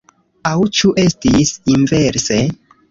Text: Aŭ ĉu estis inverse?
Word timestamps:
Aŭ 0.51 0.61
ĉu 0.79 0.91
estis 1.03 1.55
inverse? 1.77 2.43